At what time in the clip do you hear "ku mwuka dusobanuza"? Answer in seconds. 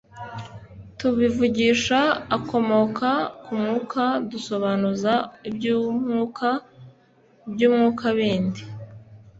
3.43-5.13